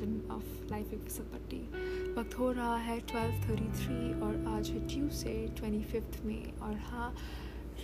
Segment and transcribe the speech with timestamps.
[0.00, 1.58] Seven of life एक फिसलपट्टी
[2.14, 6.76] वक्त हो रहा है ट्वेल्व थर्टी थ्री और आज है ट्यूसडे ट्वेंटी फिफ्थ में और
[6.76, 7.10] हाँ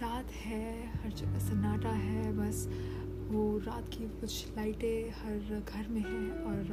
[0.03, 2.67] रात है, हर जगह सन्नाटा है, बस
[3.31, 6.65] वो रात की कुछ लाइटें हर घर में हैं और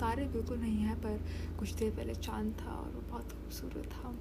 [0.00, 1.20] तारे बिल्कुल नहीं हैं, पर
[1.58, 4.14] कुछ देर पहले चाँद था और वो बहुत खूबसूरत था।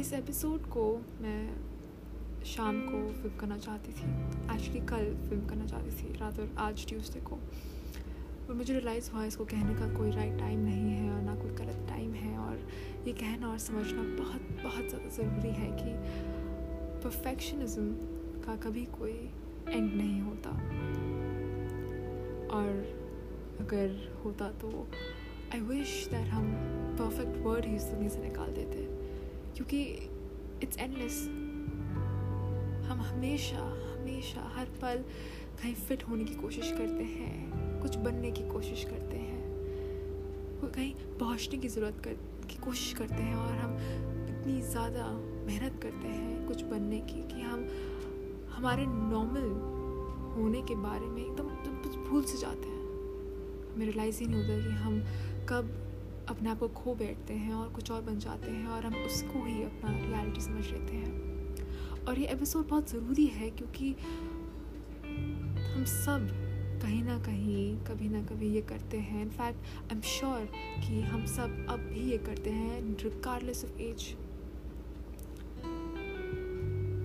[0.00, 0.86] इस एपिसोड को
[1.20, 1.40] मैं
[2.44, 4.10] शाम को फ़िल्म करना चाहती थी।
[4.54, 7.38] एक्चुअली कल फ़िल्म करना चाहती थी, रात और आज ट्यूसडे को।
[8.48, 11.50] और मुझे रियलाइज़ हुआ इसको कहने का कोई राइट टाइम नहीं है और ना कोई
[11.56, 12.58] गलत टाइम है और
[13.06, 15.94] ये कहना और समझना बहुत बहुत ज़्यादा ज़रूरी है कि
[17.04, 17.86] परफेक्शनिज्म
[18.46, 19.12] का कभी कोई
[19.68, 20.50] एंड नहीं होता।
[22.56, 22.68] और
[23.60, 24.86] अगर होता तो
[25.54, 26.52] आई विश दैट हम
[26.98, 28.86] परफेक्ट वर्ड ही इस दुनिया से निकाल देते,
[29.56, 29.82] क्योंकि
[30.62, 31.20] इट्स एंडलेस
[32.88, 35.04] हम हमेशा हमेशा हर पल
[35.62, 39.42] कहीं फिट होने की कोशिश करते हैं। कुछ बनने की कोशिश करते हैं।
[40.64, 42.12] कहीं पहुँचने की ज़रूरत कर,
[42.48, 43.72] की कोशिश करते हैं और हम
[44.28, 45.06] इतनी ज़्यादा
[45.46, 47.66] मेहनत करते हैं कुछ बनने की कि हम,
[48.50, 49.48] हमारे नॉर्मल
[50.36, 51.48] होने के बारे में एकदम
[52.08, 52.82] भूल से जाते हैं।
[53.74, 55.00] हमें रियलाइज़ ही नहीं होता कि हम
[55.48, 55.70] कब
[56.28, 59.44] अपने आप को खो बैठते हैं और कुछ और बन जाते हैं और हम उसको
[59.44, 63.92] ही अपना रियलिटी समझ लेते हैं। और ये एपिसोड बहुत ज़रूरी है क्योंकि
[65.72, 66.28] हम सब
[66.84, 70.48] कहीं ना कहीं, कभी ना कभी ये करते हैं। इनफैक्ट आई एम श्योर
[70.80, 74.14] कि हम सब अब भी ये करते हैं रिगार्डलेस ऑफ़ एज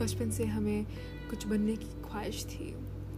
[0.01, 0.85] बचपन से हमें
[1.29, 2.67] कुछ बनने की ख्वाहिश थी,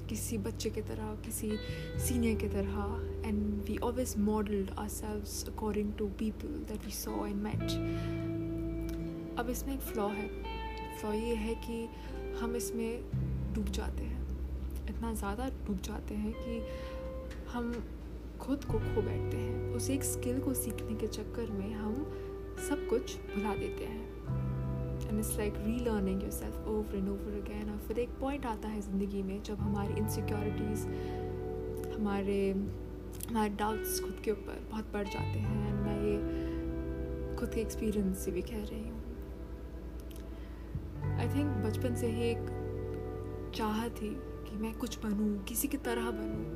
[0.09, 1.51] किसी बच्चे की तरह, किसी
[1.99, 7.41] सीनियर की तरह and we always modelled ourselves according to people that we saw and
[7.43, 7.67] mat
[9.39, 10.27] अब इसमें एक फ्लॉ है।
[10.99, 11.85] फ्लॉ ये है कि
[12.41, 12.89] हम इसमें
[13.53, 14.10] डूब जाते हैं।
[15.01, 16.55] इतना ज़्यादा डूब जाते हैं कि
[17.51, 17.71] हम
[18.39, 21.95] खुद को खो बैठते हैं। उस एक स्किल को सीखने के चक्कर में हम
[22.67, 25.53] सब कुछ भुला देते हैं। And it's like
[25.85, 29.59] relearning yourself over and over again और फिर एक पॉइंट आता है ज़िंदगी में जब
[29.59, 30.85] हमारी इनसिक्योरिटीज़
[31.97, 36.17] हमारे हमारे डाउट्स खुद के ऊपर बहुत बढ़ जाते हैं। एंड मैं ये
[37.37, 39.01] खुद के एक्सपीरियंस से भी कह रही हूँ।
[41.19, 42.49] आई थिंक बचपन से ही एक
[43.55, 44.17] चाह थी
[44.51, 46.55] कि मैं कुछ बनूँ, किसी की तरह बनूं,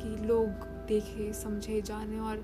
[0.00, 2.36] कि लोग देखे, समझे, जाने और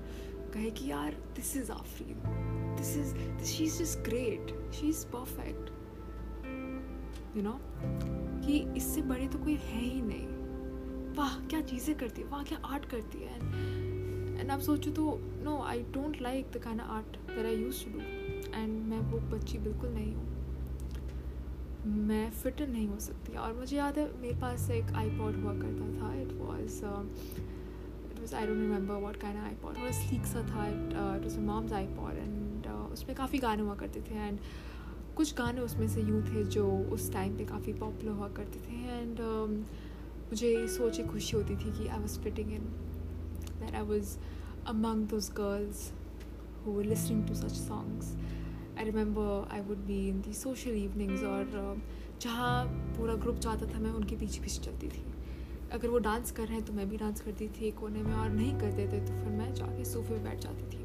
[0.53, 5.69] कहे कि यार this is Afreen this is she is great she is perfect
[7.37, 7.59] you know
[8.45, 10.27] कि इससे बड़े तो कोई है ही नहीं।
[11.17, 13.35] वाह, क्या चीज़ें करती है। वाह, क्या आर्ट करती है।
[14.39, 17.91] एंड आप सोचो तो no I don't like the kind art that I use to
[17.91, 20.36] do and मैं वो बच्ची बिल्कुल नहीं हूँ।
[21.87, 25.87] मैं फिट नहीं हो सकती। और मुझे याद है मेरे पास एक आईपॉड हुआ करता
[25.99, 30.67] था। It was it was I don't remember what kind iPod थोड़ा स्लीक सा था।
[30.67, 34.39] It it was mom's iPod and उसमें काफ़ी गाने हुआ करते थे। एंड
[35.15, 38.75] कुछ गाने उसमें से यूँ थे जो उस टाइम पे काफ़ी पॉपुलर हुआ करते थे।
[38.91, 39.55] एंड um,
[40.29, 42.63] मुझे सोच के खुशी होती थी कि I was fitting in
[43.59, 44.17] that I was
[44.67, 45.91] among those girls
[46.65, 48.15] who listening to such songs
[48.77, 51.77] I remember I would be in the social evenings और
[52.21, 52.65] जहाँ
[52.97, 55.03] पूरा ग्रुप जाता था मैं उनके पीछे पीछे चलती थी।
[55.73, 58.29] अगर वो डांस कर रहे हैं तो मैं भी डांस करती थी कोने में और
[58.29, 60.83] नहीं करते थे तो फिर मैं जाके सोफे पे बैठ जाती थी।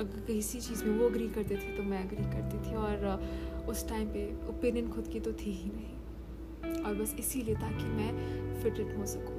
[0.00, 3.68] अगर किसी चीज़ में वो अग्री करते थे तो मैं अग्री करती थी और uh,
[3.70, 8.62] उस टाइम पे ओपिनियन खुद की तो थी ही नहीं। और बस इसीलिए ताकि मैं
[8.62, 9.38] फिट इन हो सकूँ।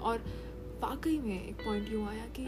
[0.00, 0.24] और
[0.82, 2.44] वाकई में एक पॉइंट यूँ आया कि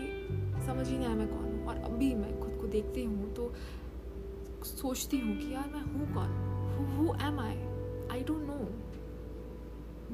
[0.67, 3.53] समझ ही नहीं आया मैं कौन हूँ और अभी मैं खुद को देखती हूँ तो
[4.65, 6.31] सोचती हूँ कि यार मैं हूँ कौन?
[6.97, 7.57] Who am I
[8.13, 8.59] I don't know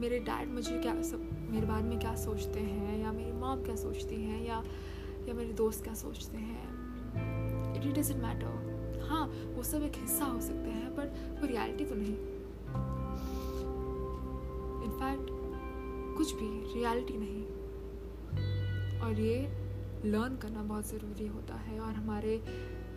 [0.00, 3.02] मेरे डैड मुझे क्या सब, मेरे बारे में क्या सोचते हैं?
[3.02, 4.46] या मेरी माँ क्या सोचती हैं?
[4.46, 4.62] या
[5.28, 6.66] या मेरे दोस्त क्या सोचते हैं?
[7.76, 9.26] इट इट डजेंट मैटर हाँ
[9.56, 12.16] वो सब एक हिस्सा हो सकते हैं बट वो रियलिटी तो नहीं।
[14.84, 15.26] इनफैक्ट
[16.18, 17.44] कुछ भी रियलिटी नहीं।
[19.00, 19.36] और ये
[20.04, 22.36] लर्न करना बहुत ज़रूरी होता है और हमारे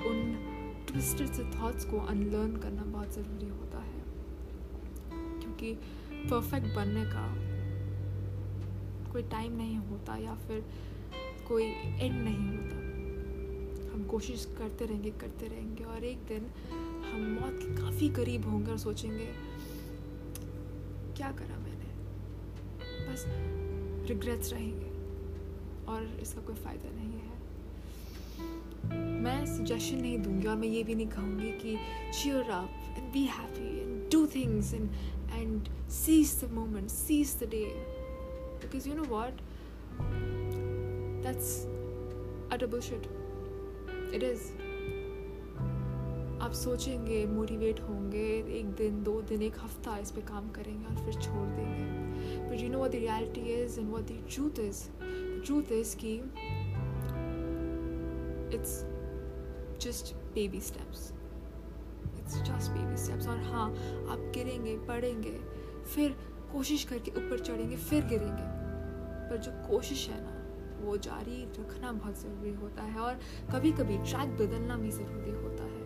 [0.07, 0.50] उन
[0.87, 3.99] ट्विस्टेड से थॉट्स को अनलर्न करना बहुत ज़रूरी होता है।
[5.39, 5.73] क्योंकि
[6.29, 7.25] परफेक्ट बनने का
[9.11, 10.65] कोई टाइम नहीं होता या फिर
[11.47, 12.75] कोई एंड नहीं होता।
[13.93, 16.45] हम कोशिश करते रहेंगे करते रहेंगे और एक दिन
[17.05, 19.27] हम मौत के काफ़ी करीब होंगे और सोचेंगे,
[21.17, 21.89] क्या करा मैंने?
[23.07, 23.25] बस
[24.09, 24.89] रिग्रेट्स रहेंगे
[25.85, 27.20] और इसका कोई फ़ायदा नहीं है।
[29.31, 31.77] मैं सजेशन नहीं दूँगी और मैं ये भी नहीं कहूँगी कि
[32.19, 34.87] cheer up and be happy and do things and
[35.37, 37.69] and seize the moment, seize the day.
[38.63, 39.47] Because you know what?
[41.23, 41.49] That's
[42.51, 43.07] a double shit
[44.15, 44.45] it is
[46.43, 48.27] आप सोचेंगे मोटिवेट होंगे,
[48.59, 51.85] एक दिन, दो दिन, एक हफ़्ता इस पर काम करेंगे और फिर छोड़ देंगे.
[52.49, 54.83] But you know what the reality is and what the truth is
[55.45, 56.15] truth is कि
[58.57, 58.81] it's
[59.81, 61.11] just baby steps
[62.19, 63.69] it's just baby steps और हाँ
[64.11, 65.37] आप गिरेंगे पढ़ेंगे
[65.85, 66.15] फिर
[66.51, 68.43] कोशिश करके ऊपर चढ़ेंगे, फिर गिरेंगे।
[69.29, 70.33] पर जो कोशिश है ना,
[70.81, 73.19] वो जारी रखना बहुत ज़रूरी होता है और
[73.53, 75.79] कभी कभी ट्रैक बदलना भी ज़रूरी होता है।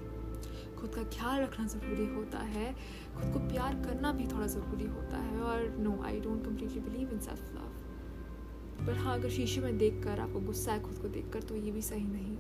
[0.76, 2.74] खुद का ख्याल रखना ज़रूरी होता है,
[3.16, 7.12] खुद को प्यार करना भी थोड़ा ज़रूरी होता है और no I don't completely believe
[7.12, 11.08] in self love पर हाँ अगर शीशे में देख कर आपको गुस्सा है, खुद को
[11.10, 12.38] देख कर तो ये भी सही नहीं।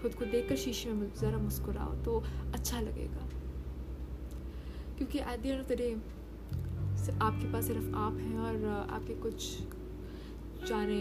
[0.00, 2.22] खुद को देख कर शीशे में ज़रा मुस्कुराओ तो
[2.54, 3.28] अच्छा लगेगा।
[4.98, 5.92] क्योंकि at the end of the day
[7.22, 9.44] आपके पास सिर्फ़ आप हैं और आपके कुछ
[10.68, 11.00] जाने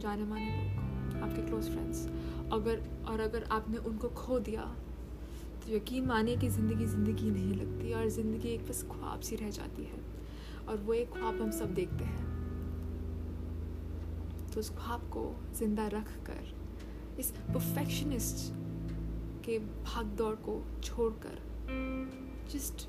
[0.00, 2.06] जाने माने लोग, आपके क्लोज फ्रेंड्स
[2.52, 4.62] अगर, और अगर आपने उनको खो दिया
[5.62, 9.50] तो यकीन मानिए कि ज़िंदगी ज़िंदगी नहीं लगती और ज़िंदगी एक बस ख्वाब सी रह
[9.50, 10.04] जाती है।
[10.68, 12.24] और वो एक ख्वाब हम सब देखते हैं।
[14.52, 15.24] तो उस ख्वाब को
[15.58, 16.54] ज़िंदा रख कर
[17.18, 18.52] इस परफेक्शनिस्ट
[19.44, 21.38] के भाग दौड़ को छोड़कर
[22.52, 22.88] just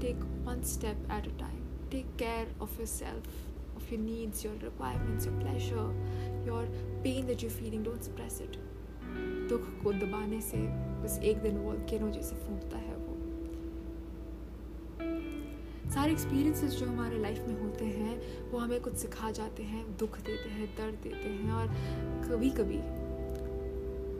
[0.00, 1.60] take one step at a time
[1.90, 3.28] take care of yourself
[3.78, 5.88] of your needs, your requirements, your pleasure,
[6.44, 6.62] your
[7.02, 7.82] pain that you're feeling.
[7.82, 8.58] Don't suppress it.
[9.50, 10.58] दुख को दबाने से
[11.02, 13.14] बस एक दिन वॉल्केनो जैसे फूटता है वो
[15.90, 20.18] सारे एक्सपीरियंसेस जो हमारे लाइफ में होते हैं वो हमें कुछ सिखा जाते हैं दुख
[20.20, 21.68] देते हैं दर्द देते हैं और
[22.28, 22.80] कभी कभी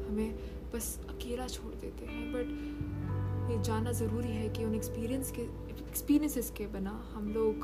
[0.07, 0.39] हमें
[0.75, 5.43] बस अकेला छोड़ देते हैं। बट ये जानना ज़रूरी है कि उन एक्सपीरियंस के
[5.89, 7.55] एक्सपीरियंसेस के बिना हम लोग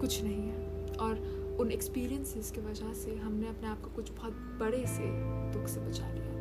[0.00, 0.64] कुछ नहीं है।
[1.00, 5.10] और उन एक्सपीरियंसेस की वजह से हमने अपने आप को कुछ बहुत बड़े से
[5.52, 6.34] दुख से बचा लिया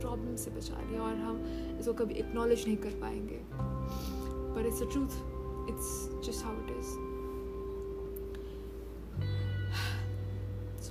[0.00, 1.36] प्रॉब्लम से बचा लिया और हम
[1.80, 3.40] इसको कभी एक्नॉलेज नहीं कर पाएँगे।
[4.54, 5.12] पर it's a truth
[5.70, 5.88] it's
[6.26, 6.90] just how it is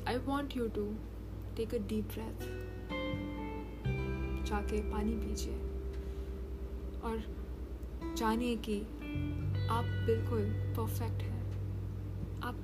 [0.08, 0.86] I want you to
[1.58, 2.40] take a deep breath
[4.52, 5.54] जाके पानी पीजिए।
[7.04, 7.24] और
[8.18, 8.80] जानिए कि
[9.70, 10.42] आप बिल्कुल
[10.78, 11.40] परफेक्ट हैं।
[12.44, 12.56] आप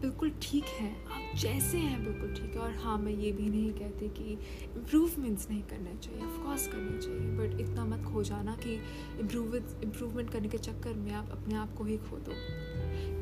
[0.00, 3.72] बिल्कुल ठीक हैं। आप जैसे हैं बिल्कुल ठीक है। और हाँ मैं ये भी नहीं
[3.72, 4.32] कहती कि
[4.76, 8.74] इम्प्रूवमेंट्स नहीं करने चाहिए। ऑफकोर्स करने चाहिए बट इतना मत खो जाना कि
[9.20, 12.32] इम्प्रूव इम्प्रूवमेंट करने के चक्कर में आप अपने आप को ही खो दो।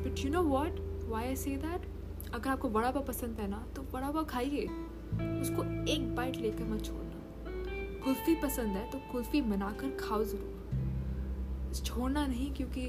[0.03, 1.89] But you know what why I say that
[2.33, 4.65] अगर आपको बड़ा पाव पसंद है ना तो बड़ा पाव खाइए।
[5.41, 5.63] उसको
[5.93, 7.08] एक बाइट लेकर मत छोड़ना
[8.03, 12.85] कुल्फ़ी पसंद है तो कुल्फ़ी बनाकर खाओ ज़रूर। छोड़ना नहीं क्योंकि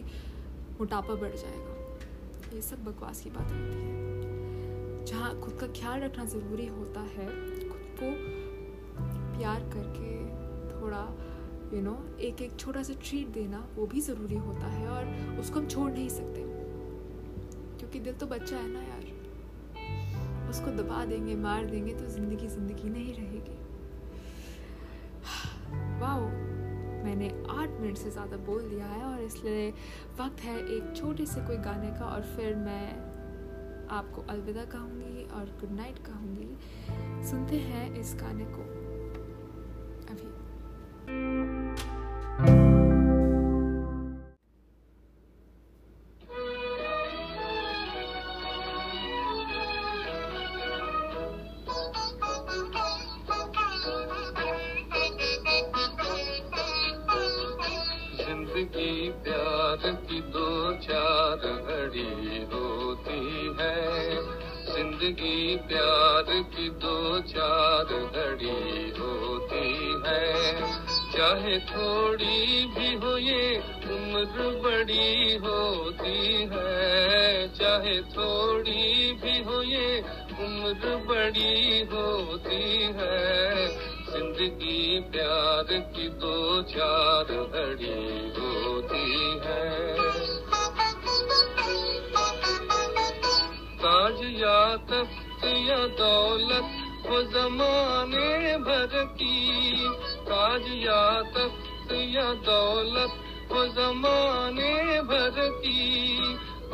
[0.80, 6.24] मोटापा बढ़ जाएगा। ये सब बकवास की बात होती है। जहाँ खुद का ख्याल रखना
[6.26, 7.26] ज़रूरी होता है
[7.68, 8.10] खुद को
[9.38, 10.10] प्यार करके
[10.72, 11.02] थोड़ा
[11.72, 14.88] यू you नो know, एक एक छोटा सा ट्रीट देना वो भी ज़रूरी होता है
[14.88, 16.40] और उसको हम छोड़ नहीं सकते।
[17.78, 19.04] क्योंकि दिल तो बच्चा है ना यार।
[20.50, 23.30] उसको दबा देंगे मार देंगे तो ज़िंदगी ज़िंदगी नहीं रहेगी।
[27.81, 29.70] मिनट से ज़्यादा बोल दिया है और इसलिए
[30.20, 33.10] वक्त है एक छोटे से कोई गाने का और फिर मैं
[33.91, 38.80] आपको अलविदा कहूँगी और गुड नाइट कहूँगी। सुनते हैं इस गाने को।
[64.70, 69.69] ज़िंदगी प्यार की दो चार घड़ी होती
[70.02, 70.60] है।
[71.12, 80.00] चाहे थोड़ी भी हो ये उम्र बड़ी होती है। चाहे थोड़ी भी हो ये
[80.40, 88.00] उम्र बड़ी होती है। ज़िंदगी प्यार की दो चार घड़ी
[88.36, 89.05] होती
[89.44, 89.69] है।
[93.82, 94.58] ताज या
[94.90, 96.76] तख्त या दौलत
[97.06, 99.88] वो जमाने भर की।
[100.26, 103.12] ताज या तख्त या दौलत
[103.52, 105.81] वो जमाने भर की।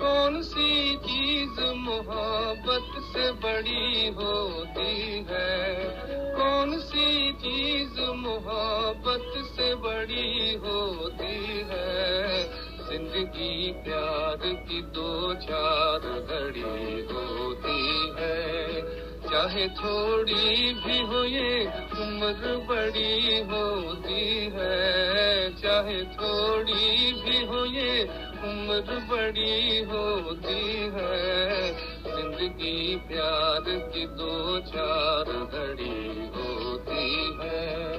[0.01, 5.87] कौन सी चीज़ मोहब्बत से बड़ी होती है?
[6.35, 12.45] कौन सी चीज़ मोहब्बत से बड़ी होती है?
[12.89, 18.57] ज़िंदगी प्यार की दो चार घड़ी होती है।
[19.27, 21.67] चाहे थोड़ी भी हो ये
[22.03, 24.97] उम्र बड़ी होती है।
[25.57, 30.61] चाहे थोड़ी भी हो ये उम्र बड़ी होती
[30.95, 33.65] है। ज़िंदगी प्यार
[33.95, 37.07] की दो चार घड़ी होती
[37.41, 37.96] है।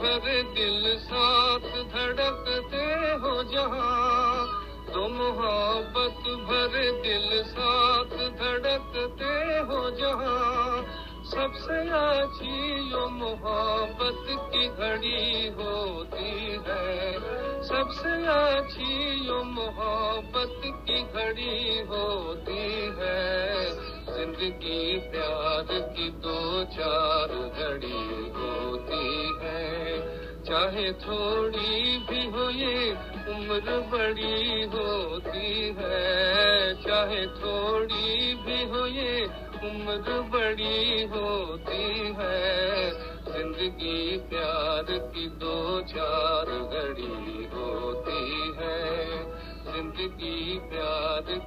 [0.00, 2.84] भरे दिल साथ धड़कते
[3.22, 4.46] हो जहाँ।
[4.90, 9.34] दो मोहब्बत भरे दिल साथ धड़कते
[9.68, 10.84] हो जहाँ।
[11.24, 16.32] सबसे अच्छी यो मोहब्बत की घड़ी होती
[16.66, 17.14] है,
[17.62, 22.66] सबसे अच्छी यो मोहब्बत की घड़ी होती
[22.98, 23.89] है।
[24.20, 28.00] ज़िंदगी प्यार की दो चार घड़ी
[28.34, 29.06] होती
[29.42, 30.00] है।
[30.44, 32.90] चाहे थोड़ी भी हो ये
[33.34, 35.48] उम्र बड़ी होती
[35.78, 39.24] है। चाहे थोड़ी भी हो ये
[39.70, 42.90] उम्र बड़ी होती है।
[43.30, 48.22] ज़िंदगी प्यार की दो चार घड़ी होती
[48.60, 48.78] है।
[49.64, 51.38] ज़िंदगी प्यार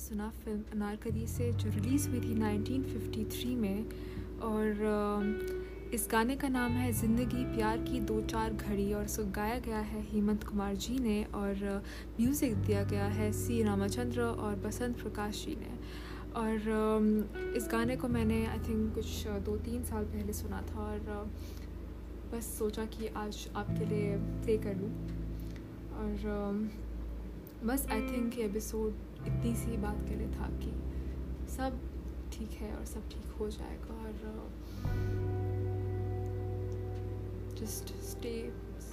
[0.00, 3.84] सुना फ़िल्म अनारकली से, जो रिलीज़ हुई थी 1953 में,
[4.40, 9.58] और इस गाने का नाम है ज़िंदगी प्यार की दो चार घड़ी, और सो गाया
[9.58, 11.82] गया है हेमंत कुमार जी ने, और,
[12.20, 15.78] म्यूज़िक दिया गया है सी रामाचंद्र और बसंत प्रकाश जी ने।
[16.32, 16.56] और
[17.56, 21.30] इस गाने को मैंने आई थिंक कुछ, दो तीन साल पहले सुना था, और,
[22.34, 24.92] बस सोचा कि आज आपके लिए प्ले कर लूँ।
[25.92, 26.70] और
[27.64, 30.72] बस आई थिंक ये एपिसोड इतनी सी बात के लिए था कि
[31.52, 31.78] सब
[32.32, 34.12] ठीक है और सब ठीक हो जाएगा और
[37.60, 38.32] just stay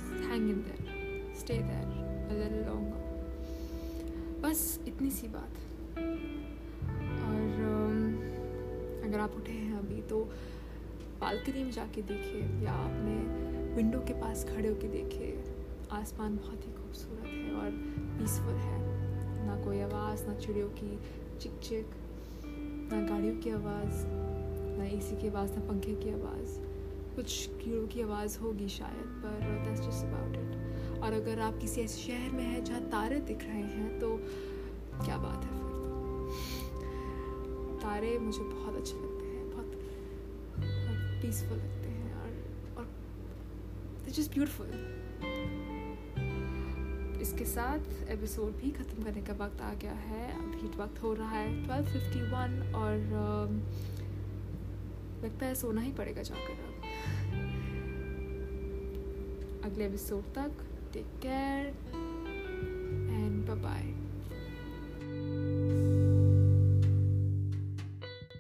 [0.02, 2.68] hang in there stay there little
[4.42, 5.54] बस इतनी सी बात।
[7.28, 7.46] और
[9.06, 10.20] अगर आप उठे हैं अभी तो
[11.22, 13.16] बालकनी में जाके देखिए या आपने
[13.76, 15.44] विंडो के पास खड़े होके देखिए।
[15.92, 17.72] आसमान बहुत ही खूबसूरत है और
[18.20, 18.77] पीसफुल है।
[19.58, 21.00] ना कोई आवाज़, ना चिड़ियों की
[21.42, 21.86] चिक चिक
[22.92, 24.06] ना गाड़ियों की आवाज़,
[24.78, 26.60] ना एसी की आवाज़, ना पंखे की आवाज़।
[27.16, 31.82] कुछ कीड़ों की आवाज़ होगी शायद, पर दैट्स जस्ट अबाउट इट और अगर आप किसी
[31.82, 34.18] ऐसे शहर में हैं जहाँ तारे दिख रहे हैं तो
[35.06, 35.66] क्या बात है फिर?
[37.58, 39.70] तो तारे मुझे बहुत अच्छे लगते हैं, बहुत
[40.58, 42.30] बहुत पीसफुल लगते हैं और
[42.78, 44.68] और जस्ट ब्यूटिफुल
[47.38, 51.30] इसके साथ एपिसोड भी ख़त्म करने का वक्त आ गया है। अभी वक्त हो रहा
[51.30, 52.96] है ट्वेल्व फिफ्टी वन और
[55.24, 56.74] लगता है सोना ही पड़ेगा जाकर अब।
[59.66, 60.64] अगले एपिसोड तक
[60.94, 61.87] टेक केयर